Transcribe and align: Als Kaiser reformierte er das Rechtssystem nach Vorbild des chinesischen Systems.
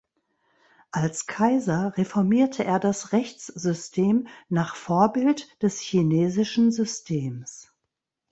Als 0.89 1.27
Kaiser 1.27 1.95
reformierte 1.95 2.63
er 2.63 2.79
das 2.79 3.11
Rechtssystem 3.13 4.25
nach 4.49 4.75
Vorbild 4.75 5.61
des 5.61 5.79
chinesischen 5.79 6.71
Systems. 6.71 7.71